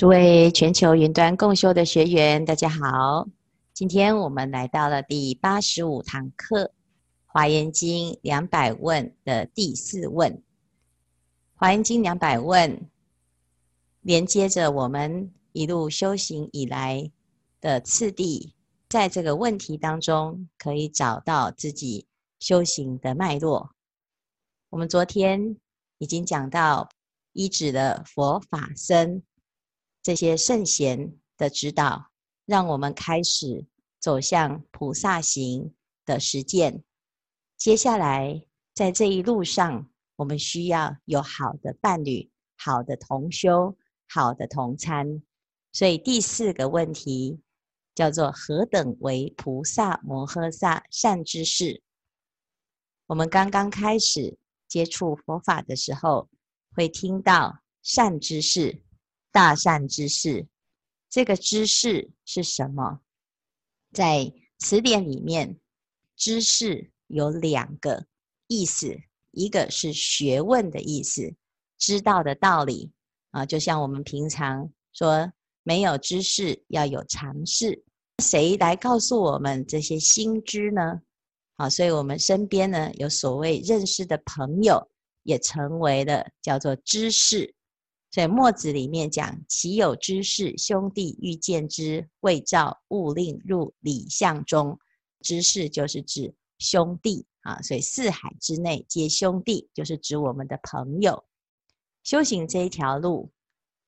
[0.00, 3.28] 诸位全球云端共修的学员，大家好！
[3.74, 6.64] 今天我们来到了第八十五堂课，
[7.26, 10.32] 《华严经》两百问的第四问。
[11.54, 12.88] 《华严经》两百问
[14.00, 17.12] 连接着我们一路修行以来
[17.60, 18.54] 的次第，
[18.88, 22.06] 在这个问题当中可以找到自己
[22.38, 23.72] 修行的脉络。
[24.70, 25.58] 我们昨天
[25.98, 26.88] 已经讲到，
[27.34, 29.22] 一指的佛法僧。
[30.02, 32.10] 这些圣贤的指导，
[32.46, 33.66] 让我们开始
[33.98, 36.82] 走向菩萨行的实践。
[37.56, 38.42] 接下来，
[38.74, 43.76] 在这一路上，我们需要有好的伴侣、好的同修、
[44.08, 45.22] 好的同参。
[45.72, 47.38] 所以第四个问题
[47.94, 51.82] 叫做“何等为菩萨摩诃萨善知识”。
[53.06, 56.28] 我们刚刚开始接触佛法的时候，
[56.74, 58.82] 会听到善知识。
[59.32, 60.46] 大善知识，
[61.08, 63.00] 这个知识是什么？
[63.92, 65.58] 在词典里面，
[66.16, 68.06] 知识有两个
[68.46, 69.00] 意思，
[69.30, 71.34] 一个是学问的意思，
[71.78, 72.90] 知道的道理
[73.30, 77.84] 啊，就像我们平常说，没有知识要有常识，
[78.18, 81.00] 谁来告诉我们这些新知呢？
[81.56, 84.90] 好，所以我们身边呢有所谓认识的朋友，
[85.22, 87.54] 也成为了叫做知识。
[88.10, 94.78] 所以墨子里面讲：“其有之事，兄弟欲见之，谓兆，勿令入礼相中。”
[95.22, 101.24] 知事就是指兄弟啊，所以四海之内皆兄弟，就是指我们的朋友。
[102.02, 103.30] 修行这一条路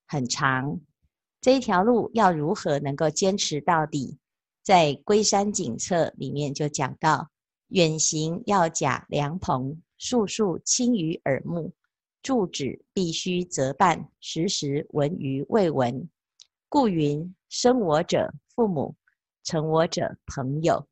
[0.07, 0.79] 很长，
[1.41, 4.19] 这一条路要如何能够坚持到底？
[4.63, 7.29] 在《龟山景策》里面就讲到
[7.69, 11.73] ：“远行要甲凉棚，数数亲于耳目。”
[12.23, 16.09] 住址必须择伴，时时闻于未闻。
[16.69, 18.95] 故云：生我者父母，
[19.43, 20.87] 成我者朋友。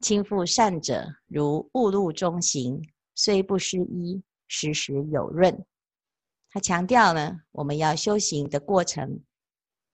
[0.00, 2.82] 亲附善者，如雾露中行，
[3.14, 5.64] 虽不施衣，时时有润。
[6.50, 9.18] 他强调呢，我们要修行的过程，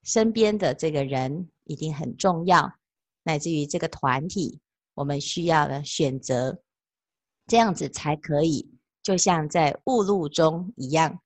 [0.02, 2.72] 身边的这个人一定很重要，
[3.22, 4.60] 乃至于这个团体，
[4.94, 6.60] 我们需要的选择，
[7.46, 8.68] 这样子才可以。
[9.06, 11.16] 就像在雾露中一样，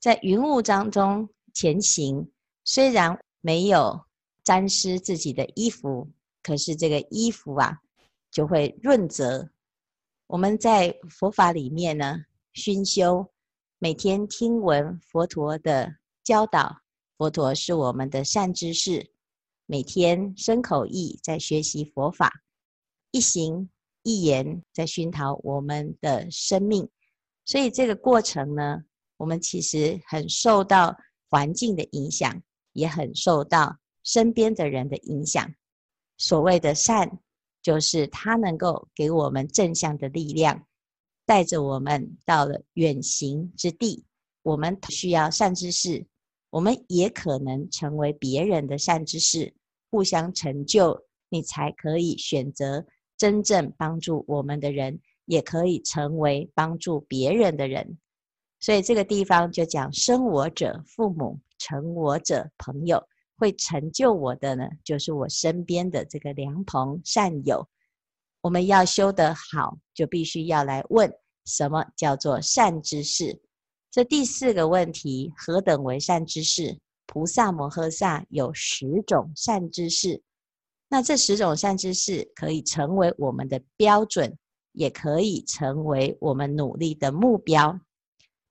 [0.00, 2.28] 在云雾当中前行，
[2.64, 3.96] 虽然没有
[4.42, 6.10] 沾湿自己的衣服，
[6.42, 7.78] 可是这个衣服啊
[8.32, 9.48] 就会润泽。
[10.26, 12.16] 我们在佛法里面呢，
[12.54, 13.24] 熏修，
[13.78, 15.94] 每天听闻佛陀的
[16.24, 16.80] 教导，
[17.16, 19.12] 佛陀是我们的善知识，
[19.66, 22.32] 每天身口意在学习佛法，
[23.12, 23.70] 一行
[24.02, 26.90] 一言在熏陶我们的生命。
[27.48, 28.82] 所以这个过程呢，
[29.16, 30.94] 我们其实很受到
[31.30, 32.42] 环境的影响，
[32.74, 35.50] 也很受到身边的人的影响。
[36.18, 37.18] 所谓的善，
[37.62, 40.66] 就是它能够给我们正向的力量，
[41.24, 44.04] 带着我们到了远行之地。
[44.42, 46.06] 我们需要善知识，
[46.50, 49.54] 我们也可能成为别人的善知识，
[49.90, 52.84] 互相成就，你才可以选择
[53.16, 55.00] 真正帮助我们的人。
[55.28, 57.98] 也可以成为帮助别人的人，
[58.60, 63.06] 所以这个地方就讲生我者父母，成我者朋友，
[63.36, 67.68] 会成就我的呢，就是我身边的这个良朋善友。
[68.40, 71.12] 我们要修得好，就必须要来问
[71.44, 73.38] 什么叫做善知识。
[73.90, 76.78] 这第四个问题，何等为善知识？
[77.04, 80.22] 菩萨摩诃萨有十种善知识，
[80.88, 84.38] 那这十种善知识可以成为我们的标准。
[84.72, 87.78] 也可以成为我们努力的目标。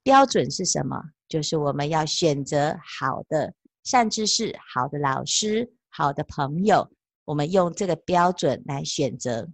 [0.03, 1.01] 标准是什么？
[1.27, 6.89] 就是我们要选择好的善知识、好的老师、好的朋友。
[7.25, 9.49] 我们用这个标准来选择。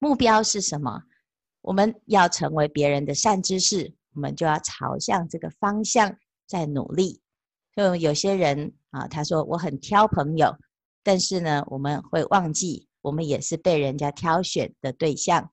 [0.00, 1.02] 目标是什么？
[1.60, 6.16] 我们要成为别人的善知识，我们就要朝向这个方向
[6.46, 7.20] 在努力。
[7.76, 10.56] 就有些人啊，他说我很挑朋友，
[11.04, 12.87] 但是呢，我们会忘记。
[13.00, 15.50] 我们也是被人家挑选的对象，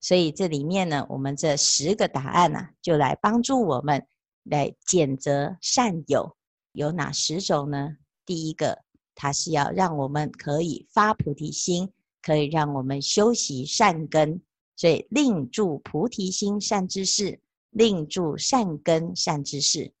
[0.00, 4.06] 所以这里面呢，我们这十个答案呢、啊，就来帮助我们
[4.44, 6.36] 来拣择善友
[6.72, 7.96] 有哪十种呢？
[8.26, 8.82] 第一个，
[9.14, 11.90] 它是要让我们可以发菩提心，
[12.20, 14.40] 可以让我们修习善根，
[14.76, 17.40] 所以令住菩提心善知识，
[17.70, 19.92] 令住善根善知识。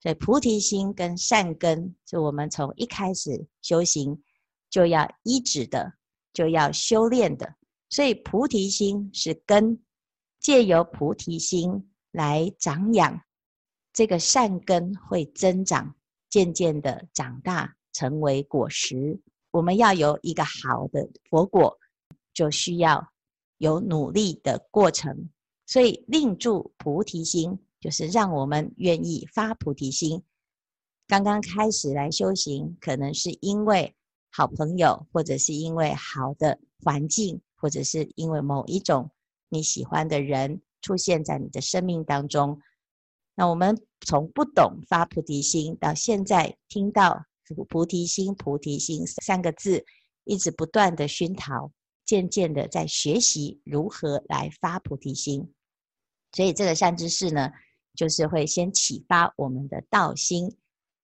[0.00, 4.22] 所以菩提心跟善根，是我们从一开始修行
[4.70, 5.94] 就要依止的。
[6.36, 7.54] 就要修炼的，
[7.88, 9.80] 所以菩提心是根，
[10.38, 13.18] 借由菩提心来长养，
[13.94, 15.94] 这个善根会增长。
[16.28, 19.18] 渐渐的长大，成为果实。
[19.52, 21.78] 我们要有一个好的佛果，
[22.34, 23.02] 就需要
[23.56, 25.30] 有努力的过程。
[25.64, 30.22] 所以，令住菩提心，就是让我们愿意发菩提心。
[31.06, 33.94] 刚刚开始来修行，可能是因为
[34.36, 39.10] 好朋友，或者是因为好的环境，或者是因为某一种
[39.48, 42.60] 你喜欢的人出现在你的生命当中。
[43.34, 47.24] 那我们从不懂发菩提心，到现在听到
[47.70, 49.82] 菩提心、菩提心三个字，
[50.24, 51.72] 一直不断的熏陶，
[52.04, 55.50] 渐渐的在学习如何来发菩提心。
[56.32, 57.50] 所以这个善知识呢，
[57.94, 60.54] 就是会先启发我们的道心，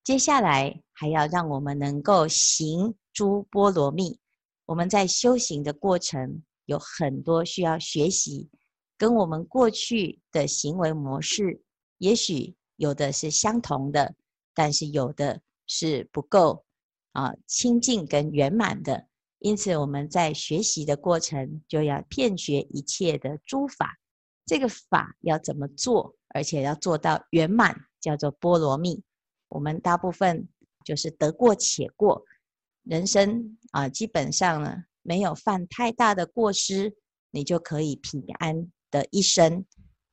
[0.04, 4.18] 接下来还要让我们能够行诸波罗蜜。
[4.66, 8.48] 我们在修行的过程有很多需要学习，
[8.96, 11.62] 跟我们过去的行为模式。
[11.98, 14.14] 也许有的是相同的，
[14.54, 16.64] 但是有的是不够
[17.12, 19.06] 啊清净跟圆满的。
[19.40, 23.98] 因此，我们在学习的过程就要遍学一切的诸法。
[24.46, 29.02] 这个法要怎么做，而且要做到圆满，叫做波罗蜜。
[29.48, 30.48] 我们大部分
[30.84, 32.24] 就是得过且过，
[32.84, 36.94] 人生啊，基本上呢没有犯太大的过失，
[37.30, 39.64] 你就可以平安的一生。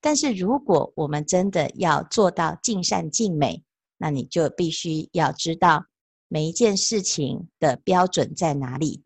[0.01, 3.63] 但是，如果我们真的要做到尽善尽美，
[3.97, 5.85] 那你就必须要知道
[6.29, 9.03] 每一件事情的标准在哪里。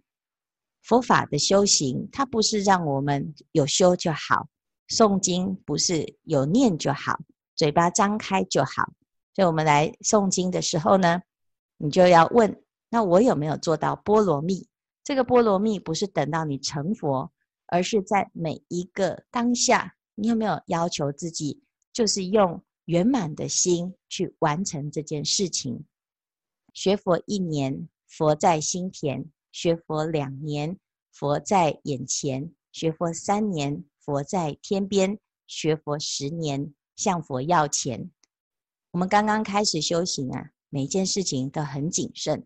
[0.84, 4.48] 佛法的修行，它不是让我们有修就好；
[4.90, 7.20] 诵经不是有念就好，
[7.56, 8.94] 嘴巴张开就好。
[9.34, 11.22] 所以，我们来诵经的时候呢，
[11.78, 12.63] 你就要问：
[12.94, 14.68] 那我有没有做到波罗蜜？
[15.04, 17.32] 这个波罗蜜不是等到你成佛，
[17.66, 19.96] 而是在每一个当下。
[20.14, 25.84] 你有没有要求自己，就是用圆满的心去完成这件事情？
[26.76, 30.78] 学佛一年，佛在心田；学佛两年，
[31.12, 35.18] 佛在眼前；学佛三年，佛在天边；
[35.48, 38.12] 学佛十年，向佛要钱。
[38.92, 42.46] 我们刚刚开始修行啊，每件事情都很谨慎。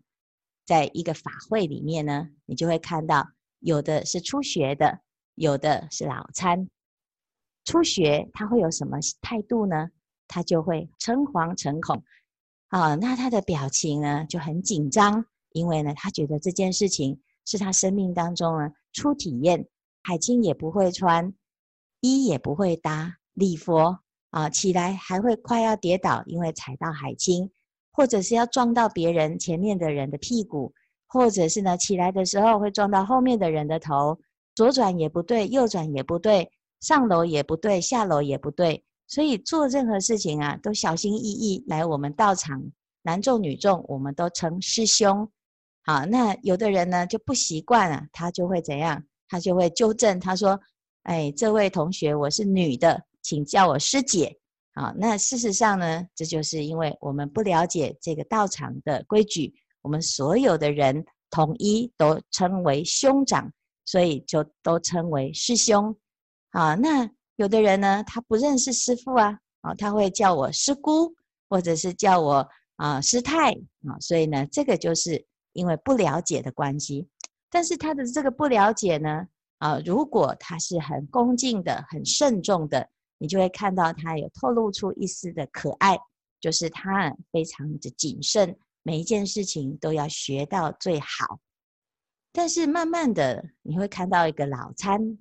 [0.68, 3.26] 在一个法会里面呢，你就会看到，
[3.60, 5.00] 有的是初学的，
[5.34, 6.68] 有的是老参。
[7.64, 9.88] 初学他会有什么态度呢？
[10.26, 12.04] 他就会诚惶诚恐，
[12.66, 19.66] 啊，那他的表情呢就很紧张，因为呢他觉得这件事情是他生命当中呢初体验，
[20.02, 21.32] 海青也不会穿，
[22.02, 27.50] 衣也不会搭，礼佛啊起来还会快要跌倒，因为踩到海青，
[27.98, 30.72] 或者是要撞到别人前面的人的屁股，
[31.08, 34.16] 或者是呢起来的时候会撞到后面的人的头，
[34.54, 36.48] 左转也不对，右转也不对。
[36.80, 41.64] 上楼也不对，下楼也不对，所以做任何事情啊，都小心翼翼。
[41.66, 42.62] 来我们道场，
[43.02, 45.28] 男众女众，我们都称师兄。
[45.82, 49.02] 好，那有的人呢就不习惯了，他就会怎样？
[49.28, 50.60] 他就会纠正，他说
[51.02, 54.38] ：“哎，这位同学，我是女的，请叫我师姐。”
[54.78, 59.52] 啊，那事实上呢，这就是因为我们不了解这个道场的规矩，
[59.82, 63.52] 我们所有的人统一都称为兄长，
[63.86, 65.92] 所以就都称为师兄。
[66.50, 71.12] 啊，那有的人呢，他不认识师父啊，啊，他会叫我师姑，
[71.48, 77.08] 或者是叫我啊师太啊，所以呢，这个就是因为不了解的关系。
[77.50, 79.26] 但是他的这个不了解呢，
[79.58, 82.88] 啊，如果他是很恭敬的、很慎重的，
[83.18, 85.98] 你就会看到他有透露出一丝的可爱，
[86.40, 91.40] 就是他非常的谨慎，每一件事情都要学到最好。
[92.32, 95.18] 但是慢慢的，你会看到一个老参。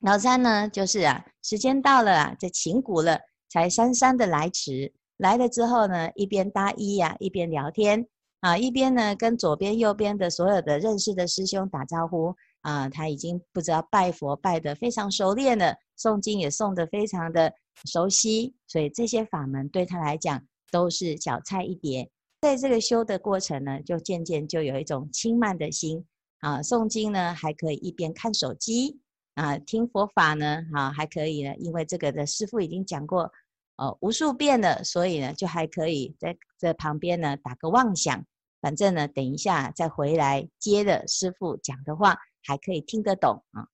[0.00, 4.92] 老参呢，就是啊，时间到了啊，这琴鼓了，才姗姗的来迟。
[5.18, 8.06] 来了之后呢，一边搭衣呀、一边聊天
[8.40, 12.88] 啊，一边呢跟左边、右边的所有的认识的师兄打招呼啊。
[12.88, 17.52] 他已经不知道拜佛拜得非常熟练了，诵经也诵得非常的
[17.84, 20.42] 熟悉，所以这些法门对他来讲
[20.72, 22.10] 都是小菜一碟。
[22.40, 26.04] 在这个修的过程呢，就渐渐就有一种轻慢的心
[26.40, 26.60] 啊。
[26.62, 28.98] 诵经呢，还可以一边看手机。
[29.34, 33.32] 啊，听佛法呢，啊，还可以呢，因为这个的师父已经讲过，
[33.76, 38.22] 呃，无数遍了，所以呢，就还可以在这旁边呢打个妄想，
[38.60, 43.66] 反正呢，等一下再回来接着师父讲的话，还可以听得懂啊。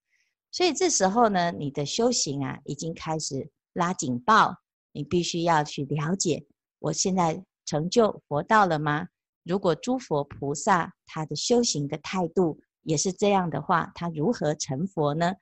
[0.50, 4.56] 所以这时候呢，你的修行啊，已经开始拉警报，
[4.92, 6.46] 你必须要去了解，
[6.78, 9.08] 我现在成就佛道了吗？
[9.44, 15.34] 如果诸佛菩萨他的修行的态度也是这样的话，他如何成佛呢？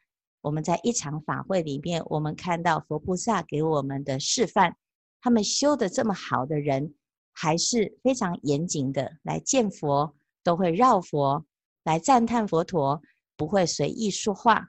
[0.42, 4.76] 我们在一场法会里面，我们看到佛菩萨给我们的示范，
[5.21, 6.95] 他们修的这么好的人，
[7.33, 10.14] 还是非常严谨的来见佛，
[10.45, 11.45] 都会绕佛
[11.83, 13.02] 来赞叹佛陀，
[13.37, 14.69] 不会随意说话。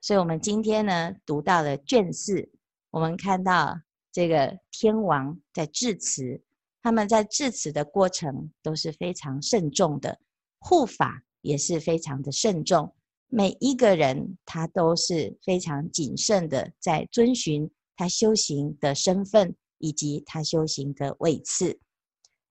[0.00, 2.50] 所以，我们今天呢读到了卷四，
[2.90, 3.74] 我们看到
[4.12, 6.42] 这个天王在致辞，
[6.82, 10.20] 他们在致辞的过程都是非常慎重的，
[10.58, 12.94] 护法也是非常的慎重，
[13.28, 21.80] 每一个人他都是非常谨慎的在遵循他修行的身份以及他修行的位次。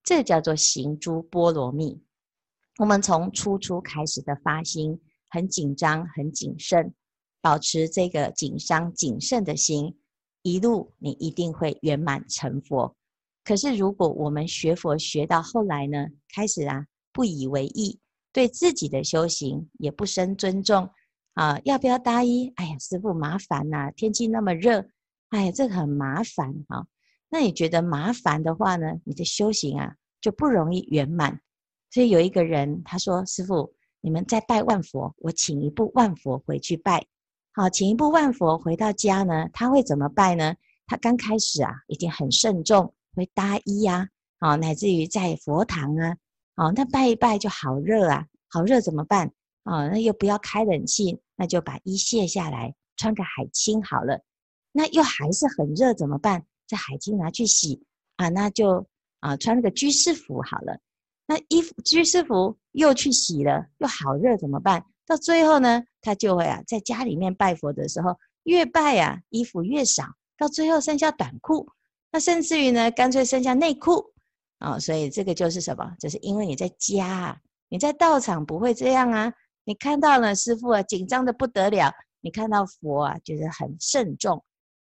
[0.03, 2.03] 这叫做行诸波罗蜜。
[2.79, 4.99] 我们从初初开始的发心，
[5.33, 6.93] 很紧张、很谨慎，
[7.41, 9.97] 保持这个紧张、谨慎的心，
[10.43, 12.95] 一路你一定会圆满成佛。
[13.43, 17.99] 可是，如果我们学佛学到后来呢，开始啊不以为意，
[18.31, 20.87] 对自己的修行也不生尊重
[21.33, 22.53] 啊，要不要搭衣？
[22.57, 24.85] 哎呀，师父麻烦呐、啊，天气那么热，
[25.29, 26.85] 哎呀，这个很麻烦啊。
[27.29, 31.41] 那你觉得麻烦的话呢，你的修行啊就不容易圆满。
[31.89, 33.73] 所以有一个人他说：“师父，
[34.05, 37.07] 你们再拜万佛，我请一部万佛回去拜。
[37.53, 40.53] 好，请一部万佛回到家呢，他会怎么拜呢？
[40.87, 44.09] 他刚开始啊，已经很慎重，会搭衣呀，
[44.41, 46.17] 好，乃至于在佛堂啊，
[46.57, 49.31] 好，那拜一拜就好热啊，好热怎么办？
[49.63, 54.21] 啊，那又不要开冷气，那就把衣卸下来，穿个海青好了。
[54.73, 57.81] 那又还是很热怎么办？”这海青拿去洗
[58.17, 58.85] 啊，那就
[59.21, 60.77] 啊穿那个居士服好了。
[61.25, 64.85] 那衣服居士服又去洗了，又好热怎么办？
[65.05, 70.03] 到最后呢，他就会啊在家里面拜佛的时候，越拜啊衣服越少，
[70.37, 71.67] 到最后剩下短裤，
[72.11, 74.13] 那甚至于呢干脆剩下内裤
[74.59, 74.77] 啊。
[74.79, 75.95] 所以这个就是什么？
[75.99, 77.39] 就是因为你在家，
[77.69, 79.33] 你在道场不会这样啊。
[79.65, 84.43] 你看到了师父啊紧张的不得了，你看到佛啊就是很慎重。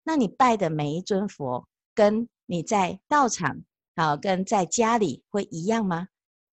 [0.03, 3.61] 那你拜的每一尊佛，跟你在道场
[3.95, 6.07] 啊，跟在家里会一样吗？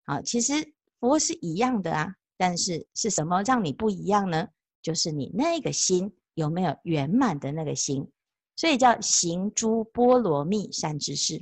[0.05, 0.53] 啊，其实
[1.01, 4.49] 佛是一样的啊，但是是什么让你不一样呢？
[4.83, 8.09] 就是你那个心有没有圆满的那个心，
[8.55, 11.37] 所以叫行诸波罗蜜善知识。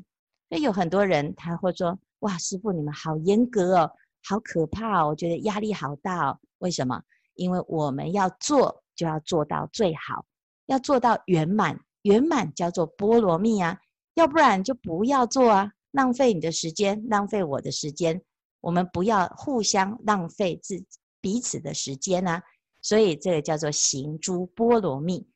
[0.48, 3.90] 所以有很多人他会说：哇，师父你们好严格哦，
[4.22, 6.38] 好可怕哦，我觉得压力好大哦。
[6.58, 7.02] 为什么？
[7.34, 10.24] 因为我们要做就要做到最好，
[10.66, 11.78] 要做到圆满。
[12.02, 13.78] 圆满叫做波罗蜜啊，
[14.14, 18.22] 要不然就不要做啊，浪费你的时间，浪费我的时间，
[18.64, 20.82] 我们不要互相浪费自
[21.20, 22.42] 彼此的时间啊。
[22.80, 25.26] 所以这个叫做行诸波罗蜜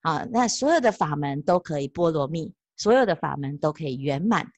[0.00, 0.26] 啊。
[0.30, 4.50] 那所有的法门都可以波罗蜜，所有的法门都可以圆满。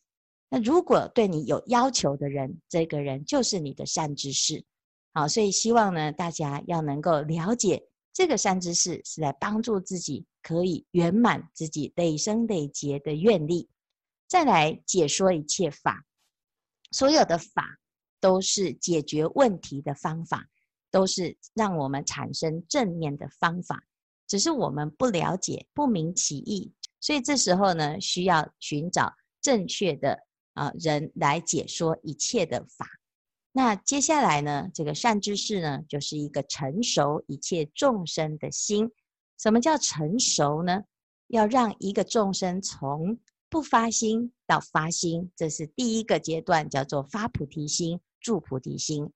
[0.49, 4.65] 那如果对你有要求的人，这个人就是你的善知识。
[5.13, 7.85] 好，所以希望呢，大家要能够了解。
[8.13, 13.69] 这个善知识是来帮助自己可以圆满自己累生累劫的愿力，
[14.27, 16.05] 再来解说一切法，
[16.91, 17.79] 所有的法
[18.21, 20.47] 都是解决问题的方法，
[20.91, 23.83] 都是让我们产生正面的方法，
[24.27, 30.19] 只是我们不了解、不明其意，所以这时候呢，需要寻找正确的
[30.55, 32.87] 啊人来解说一切的法。
[33.53, 38.89] 那接下来呢，这个善知识呢，就是一个成熟一切众生的心。
[39.39, 40.83] 什么叫成熟呢？
[41.29, 49.11] 要让一个众生从不发心到发心，这是第一个阶段，叫做发菩提心、住菩提心。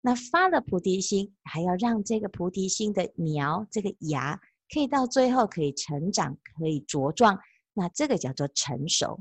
[0.00, 4.40] 那发了菩提心，还要让这个菩提心的苗、这个芽，
[4.72, 7.38] 可以到最后可以成长、可以茁壮。
[7.72, 9.20] 那这个叫做成熟。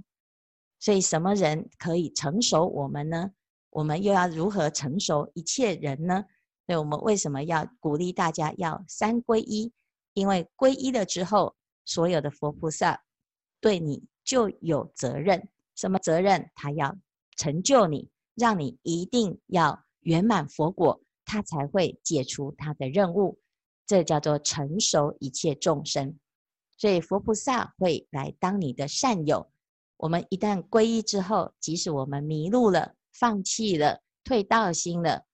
[0.80, 3.32] 所以，什么人可以成熟我们呢？
[3.72, 6.24] 我们又要如何成熟一切人呢？
[6.68, 9.72] 所以我们为什么要鼓励大家要三皈依？
[10.14, 13.04] 因为皈依了之后，所有的佛菩萨
[13.60, 15.50] 对你就有责任。
[15.76, 16.50] 什么责任？
[16.56, 16.96] 他要
[17.36, 23.38] 成就你，让你一定要圆满佛果，他才会解除他的任务。
[23.86, 26.18] 这叫做成熟一切众生。
[26.78, 29.52] 所以佛菩萨会来当你的善友。
[29.98, 32.94] 我们一旦皈依之后，即使我们迷路了。
[33.14, 35.26] 放弃了，退道心了，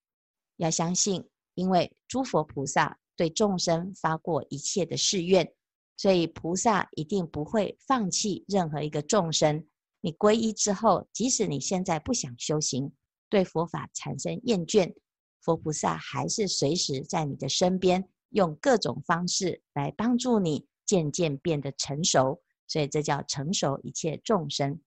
[0.56, 5.54] 要相信，因为诸佛菩萨对众生发过一切的誓愿，
[5.98, 9.68] 所以菩萨一定不会放弃任何一个众生。
[10.04, 12.92] 你皈依之后，即使你现在不想修行，
[13.30, 14.94] 对佛法产生厌倦，
[15.40, 22.42] 佛菩萨还是随时在你的身边，用各种方式来帮助你渐渐变得成熟。
[22.68, 24.82] 所以这叫成熟一切众生。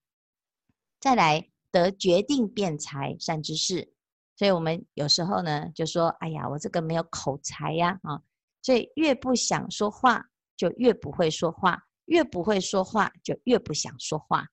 [0.99, 1.49] 再来。
[1.69, 3.93] 得决定辩才善知识，
[4.37, 8.19] 所以我们有时候呢就说：“哎呀，我这个没有口才呀，啊！”
[8.63, 10.23] 所以越不想说话，
[10.55, 14.47] 就越不会说话；越不会说话，就越不想说话。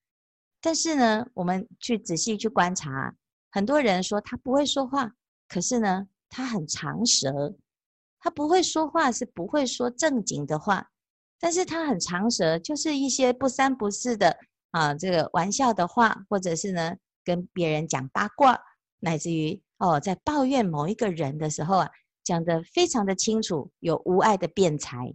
[0.65, 3.15] 但是呢，我们去仔细去观察，
[3.51, 5.13] 很多人说他不会说话，
[5.47, 7.55] 可是呢，他很长舌。
[8.19, 10.89] 他不会说话，是不会说正经的话，
[11.39, 14.35] 但是他很长舌，就是一些不三不四的
[14.71, 18.59] 啊，这个玩笑的话，或者是呢，跟别人讲八卦，
[19.01, 21.91] 乃至于哦，在抱怨某一个人的时候啊，
[22.25, 25.13] 讲得非常的清楚，有无碍的辩才。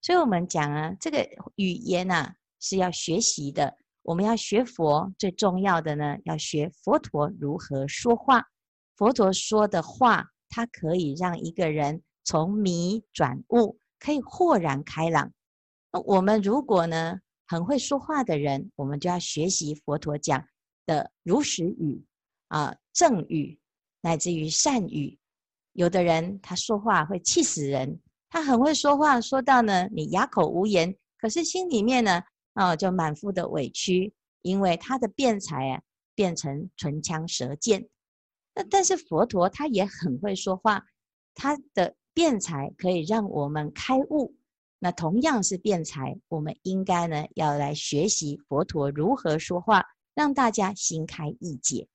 [0.00, 1.18] 所以我们讲啊，这个
[1.56, 3.76] 语言啊是要学习的。
[4.02, 8.44] 我们要学佛，最重要的呢，要学佛陀如何说话。
[8.96, 12.02] 佛陀说的话，它可以让一个人。
[12.22, 15.32] 从迷转悟，可以豁然开朗。
[15.90, 20.46] 那我们如果呢，很会说话的人，我们就要学习佛陀讲
[20.86, 22.04] 的如实语
[22.48, 23.58] 啊、正语，
[24.02, 25.18] 乃至于善语。
[25.72, 32.22] 有的人他说话会气死人，他很会说话，说到呢，你哑口无言，可是心里面呢，
[32.54, 35.82] 啊，就满腹的委屈，因为他的辩才啊，
[36.14, 37.88] 变成唇枪舌剑。
[38.54, 40.84] 那但是佛陀他也很会说话，
[41.34, 41.94] 他的。
[42.12, 44.34] 辩才可以让我们开悟，
[44.80, 51.86] 那同样是辩才，我们应该呢要来学习佛陀如何说话，让大家心开意解。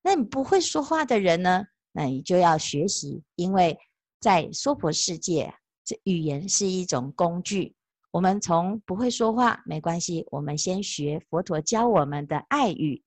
[0.00, 3.78] 那你不会说话的人呢，那你就要学习，因为
[4.20, 7.76] 在娑婆世界，这语言是一种工具。
[8.12, 13.02] 我们从不会说话没关系，我们先学佛陀教我们的爱语。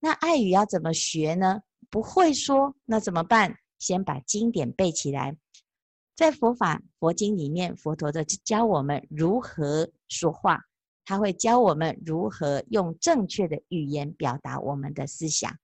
[0.00, 1.62] 那爱语要怎么学呢？
[1.88, 3.56] 不会说，那怎么办？
[3.78, 5.36] 先把经典背起来。
[6.16, 10.60] 在佛法佛经里面，佛陀的教我们如何说话，
[11.04, 15.56] 他会教我们如何用正确的语言表达我们的思想。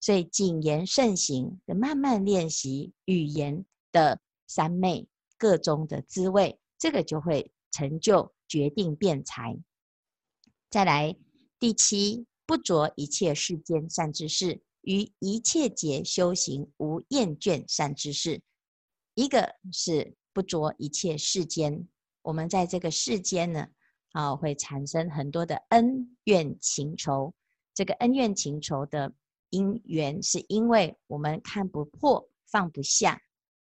[0.00, 5.08] 所以谨言慎行的慢慢练习语言的三昧
[5.38, 9.58] 各中的滋味，这个就会成就决定辩才。
[10.70, 11.16] 再来
[11.58, 18.40] 第七，不着一切世间善知识，于一切劫修行无厌倦善知识。
[19.16, 21.88] 一个是不着一切世间，
[22.22, 23.66] 我们在这个世间呢，
[24.12, 27.34] 啊，会产生很多的恩怨情仇。
[27.74, 29.12] 这个恩怨情仇的
[29.50, 33.20] 因缘，是因为我们看不破、放不下，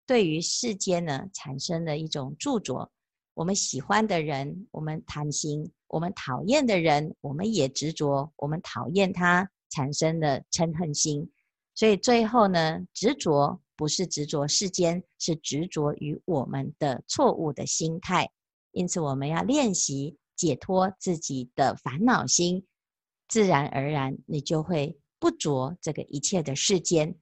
[0.06, 2.90] 对于世间呢，产生了一种执着。
[3.38, 8.29] 我们喜欢的人，我们贪心；我们讨厌的人，我们也执着。
[8.35, 11.31] 我们讨厌他，产生了嗔恨心。
[11.72, 13.61] 所以最后呢，执着。
[13.77, 18.29] 不是执着世间，是执着于我们的错误的心态。
[18.72, 22.66] 因此，我们要练习解脱自己的烦恼心，
[23.29, 27.14] 自然而然，你就会不着这个一切的世间。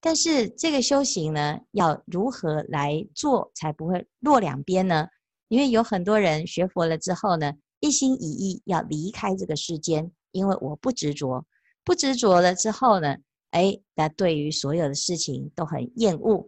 [0.00, 5.08] 但是，这个修行呢，要如何来做才不会落两边呢？
[5.50, 11.44] 因为有很多人学佛了之后呢，一心一意要离开这个世间，因为我不执着，
[11.84, 13.16] 不执着了之后呢，
[13.50, 16.46] 哎，那对于所有的事情都很厌恶，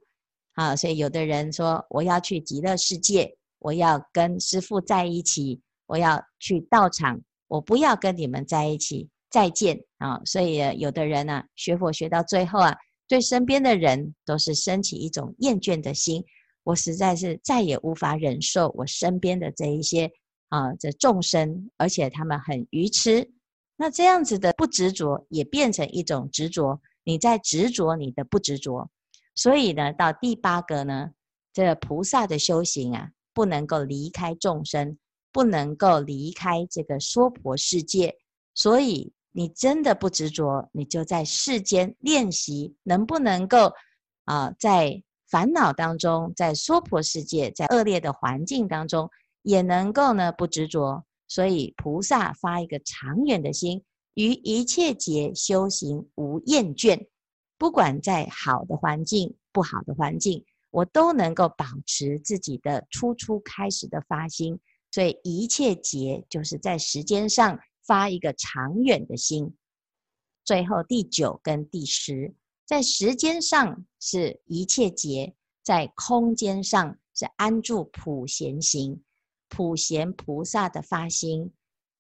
[0.53, 10.21] 啊，所以有的人说，我要去极乐世界，我要跟师父在一起，我要去道场，我不要跟你们在一起，再见啊！
[10.25, 12.77] 所以有的人呢、啊，学佛学到最后啊，
[13.09, 16.25] 对身边的人都是升起一种厌倦的心，
[16.65, 20.11] 我实在是再也无法忍受我身边的这一些
[20.49, 23.33] 啊这众生，而且他们很愚痴，
[23.77, 26.81] 那这样子的不执着也变成一种执着。
[27.05, 28.89] 你在执着你的不执着，
[29.35, 31.11] 所以呢，到第八个呢，
[31.53, 34.97] 这菩萨的修行啊，不能够离开众生，
[35.33, 38.17] 不能够离开这个娑婆世界。
[38.55, 43.73] 所以你真的不执着，你就在世间练习，能不能够
[44.27, 49.09] 啊，在烦恼当中，在娑婆世界，在恶劣的环境当中，
[49.41, 51.07] 也能够呢不执着。
[51.27, 53.83] 所以菩萨发一个长远的心。
[54.13, 57.07] 于一切劫修行无厌倦，
[57.57, 64.61] 不管在好的环境、不好的环境，我都能够保持自己的初初开始的发心。
[64.91, 69.57] 所以一切劫就是在时间上发一个长远的心。
[70.45, 72.35] 最后第九跟第十，
[72.73, 78.99] 在时间上是一切劫，在空间上是安住普贤行，
[79.51, 81.53] 普贤菩萨的发心，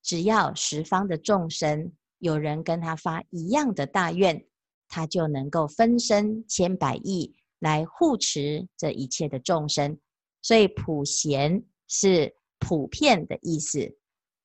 [0.03, 1.93] 只要十方的众生。
[2.21, 4.47] 有人跟他发一样的大愿，
[4.89, 9.99] 他就能够分身千百亿来护持这一切的众生。
[10.41, 13.95] 所以普贤是普遍的意思，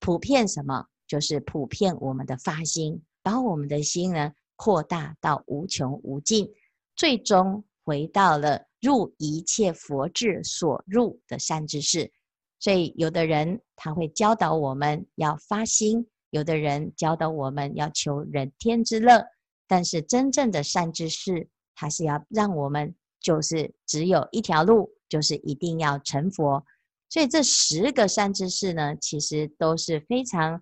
[0.01, 0.87] 普遍什么？
[1.07, 6.51] 就是普遍我们的发心，把我们的心呢扩大到无穷无尽，
[6.97, 12.11] 最终回到了入一切佛智所入的善知识。
[12.59, 16.05] 所以有的人他会教导我们要发心。
[16.31, 19.25] 有的人教导我们要求人天之乐，
[19.65, 26.65] 但是真正的善知识，它是要让我们就是只有一条路，就是一定要成佛。
[27.09, 30.61] 所以这十个善知识呢，其实都是非常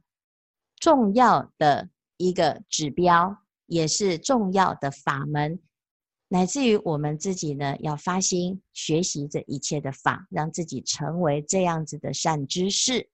[0.79, 3.35] 重要的一个指标，
[3.67, 5.59] 也是重要的法门，
[6.27, 13.09] 乃至于我们自己呢，要发心学习这一切的法，让自己成为这样子的善知识。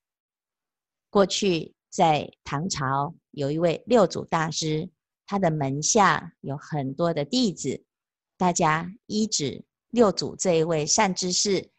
[1.10, 4.90] 过去在唐朝有一位六祖大师，
[5.26, 7.84] 他的门下有很多的弟子，
[8.38, 11.70] 大家依止六祖这一位善知识。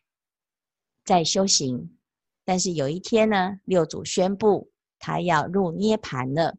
[1.05, 1.99] 在修行，
[2.45, 6.57] 但是有一天呢，六祖宣布他要入涅槃了。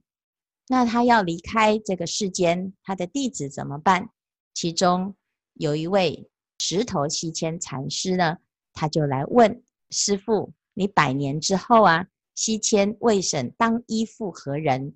[0.74, 4.10] 那他要离开这个世间，他的弟子怎么办？
[4.56, 5.16] 其中
[5.54, 8.38] 有一位石头西迁禅师呢，
[8.74, 14.96] 他就来问师父：“你百年之后啊，西迁未审当依附何人？”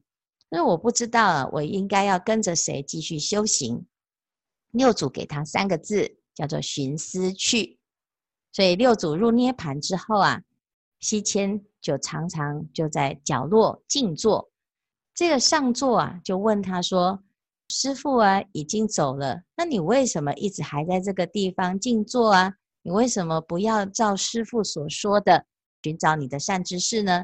[0.50, 3.86] 那我不知道啊，我应该要跟着谁继续修行？
[4.72, 7.78] 六祖给他三个字，叫做“寻思去”。
[8.52, 10.42] 所以六祖入涅槃之后啊，
[11.00, 14.50] 西迁就常常就在角落静坐。
[15.18, 17.20] 这个上座啊，就问他说
[17.74, 22.54] ：“师父啊，已经走了，那你为什么一直还在这个地方静坐啊？
[22.84, 25.44] 你为什么不要照师父所说的
[25.82, 27.24] 寻找你的善知识呢？”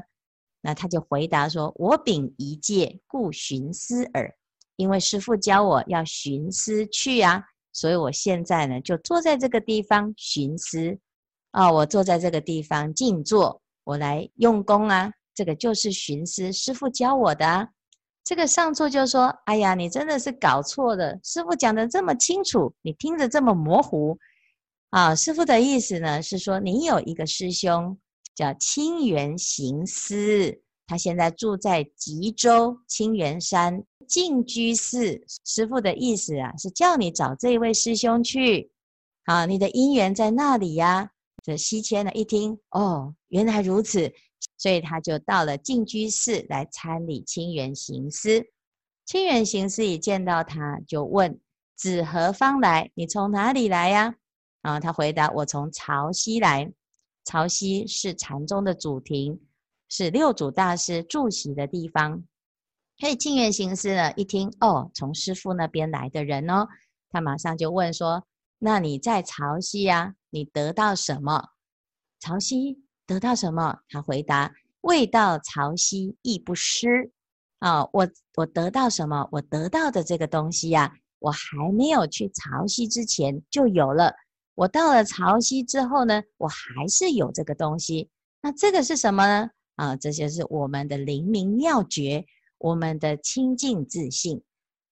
[0.60, 4.34] 那他就回答说：“我秉一戒，故寻思耳。
[4.74, 10.98] 因为师父教我要寻思去啊，所以我现在呢，就坐在这个地方寻思。”
[11.52, 17.68] 啊、我坐在这个地方静坐，我来用功啊，这个就是寻思师父教我的啊。
[18.24, 24.18] 这个上座就说：“哎呀，你真的是搞错了，师父讲的这么清楚，你听着这么模糊。”
[24.90, 27.98] 啊，师父的意思呢是说，你有一个师兄
[28.34, 35.22] 叫清源行思，他现在住在吉州清源山净居寺。
[35.44, 38.70] 师父的意思啊，是叫你找这位师兄去。
[39.24, 41.10] 啊，你的因缘在那里呀。
[41.42, 44.10] 这西迁呢，一听哦，原来如此，
[44.56, 48.50] 所以他就到了净居寺来参礼清源行师。
[49.04, 51.38] 清源行师一见到他，就问
[51.76, 52.90] ：“自何方来？
[52.94, 54.14] 你从哪里来呀？”
[54.62, 56.72] 啊，他回答：“我从潮汐来。
[57.24, 59.40] 潮汐是禅宗的祖庭，
[59.88, 62.24] 是六祖大师住席的地方。”
[62.98, 66.68] 所以清源行师呢，一听哦，从师父那边来的人哦，
[67.10, 68.26] 他马上就问说
[68.58, 71.50] ：“那你在潮汐呀？”你得到什么？
[72.18, 73.78] 潮汐得到什么？
[73.88, 77.10] 他回答：未到潮溪亦不失。
[77.58, 79.28] 啊，我我得到什么？
[79.32, 84.14] 我得到的这个东西呀、啊，我还没有去潮溪之前就有了。
[84.54, 88.10] 我到了潮溪之后呢，我还是有这个东西。
[88.42, 89.50] 那这个是什么呢？
[89.76, 92.24] 啊，这就是我们的灵明妙觉，
[92.58, 94.42] 我们的清净自信。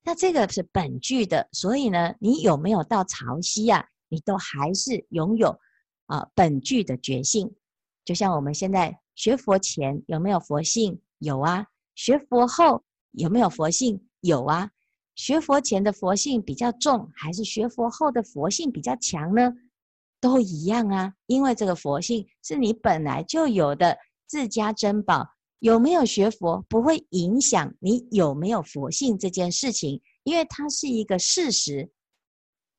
[0.02, 3.86] 那这个是本具的，所以呢，你有没有到潮汐呀、啊？
[4.08, 5.58] 你都还是拥有
[6.06, 7.54] 啊本具的觉性，
[8.04, 11.00] 就像我们现在学佛前有没有佛性？
[11.18, 11.66] 有啊。
[11.94, 14.00] 学佛后有没有佛性？
[14.20, 14.70] 有啊。
[15.14, 19.52] 学佛前的佛性比较重，还是学佛后的佛性比较强呢？
[20.20, 25.28] 都一样啊，因为这个佛性是你本来就有的自家珍宝。
[25.58, 31.88] 有没有学佛不会影响你有没有佛性这件事情，因为它是一个事实。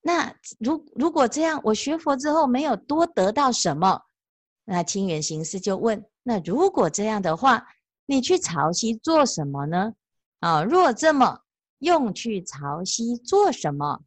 [0.02, 4.02] 那如如果这样，我学佛之后没有多得到什么，
[4.66, 7.66] 那清源行思就问：那如果这样的话，
[8.06, 9.94] 你去潮汐做什么呢？
[10.40, 11.40] 啊，若这么
[11.80, 14.02] 用去潮汐做什么？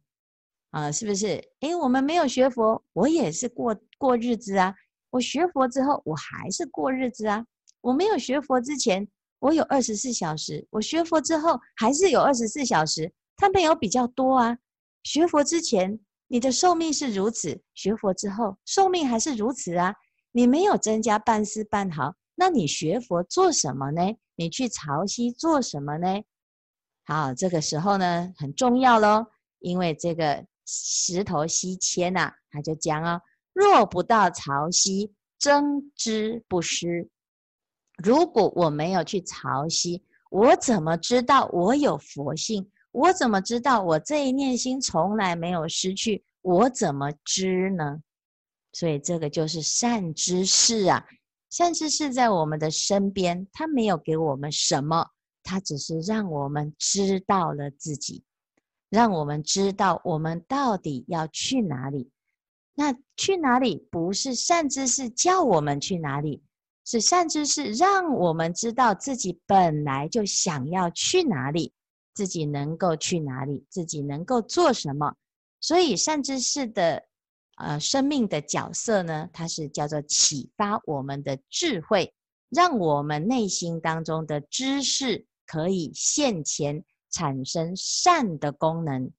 [0.71, 1.43] 啊，是不是？
[1.61, 4.73] 诶，我们没有学佛，我也是过过日子啊。
[5.09, 7.45] 我学佛之后，我还是过日子啊。
[7.81, 9.07] 我没有学佛之前，
[9.39, 13.11] 我有二十四小时；我学佛之后，还是有二十四小时。
[13.37, 14.57] 它没有比较多啊。
[15.03, 19.93] 学佛之前，你的寿命是如此；学佛之后，寿命还是如此啊！
[20.37, 24.03] 你没有增加半丝半毫，那你学佛做什么呢？
[24.35, 26.21] 你去潮汐做什么呢？
[27.05, 29.25] 好，这个时候呢，很重要喽，
[29.57, 33.19] 因为这个石头西迁呐、啊，他就讲啊：
[33.51, 37.09] 若不到潮汐，争知不失。
[38.03, 42.69] 如果我没有去潮汐，我怎么知道我有佛性？
[42.91, 46.23] 我怎么知道我这一念心从来没有失去？
[46.43, 47.97] 我怎么知呢？
[48.77, 51.03] 所以这个就是善知识啊！
[51.49, 55.03] 善知识在我们的身边，他没有给我们什么，
[55.41, 58.23] 他只是让我们知道了自己，
[58.91, 62.11] 让我们知道我们到底要去哪里。
[62.75, 63.87] 那去哪里？
[63.89, 66.43] 不是善知识叫我们去哪里，
[66.85, 71.73] 是善知识让我们知道自己本来就想要去哪里，
[72.13, 75.15] 自己能够去哪里，自己能够做什么。
[75.61, 77.03] 所以善知识的
[77.57, 82.13] 呃生命的角色呢，它是叫做启发我们的智慧，
[82.49, 89.11] 让我们内心当中的知识可以现前产生善的功能。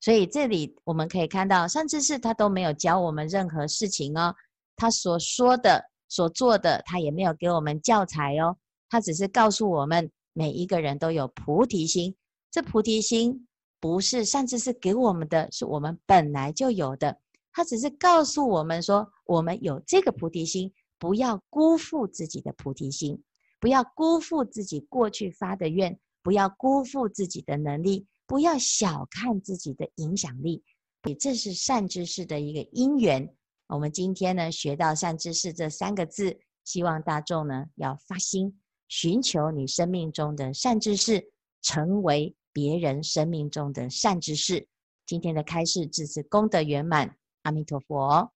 [0.00, 4.34] 所以这里我们可以看到，善知识他都没有教我们任何事情哦，
[4.76, 8.56] 他所说的、所做的，他也没有给我们教材哦，
[8.90, 12.14] 他只是告诉我们，每一个人都有菩提心。
[12.50, 13.48] 这菩提心
[13.80, 17.18] 不是善知识给我们的，是我们本来就有的。
[17.54, 23.22] 他只是告诉我们说，我们有这个菩提心，不要辜负自己的菩提心，
[23.58, 28.06] 不要辜负自己过去发的愿，不要辜负自己的能力。
[28.26, 30.64] 不要小看自己的影响力，
[31.06, 33.36] 也这是善知识的一个因缘。
[33.66, 41.22] 我们今天呢，学到善知识这三个字，希望大众呢要发心寻求你生命中的善知识，
[41.60, 44.66] 成为别人生命中的善知识。
[45.04, 47.14] 今天的开示至此功德圆满，
[47.44, 48.32] 阿弥陀佛。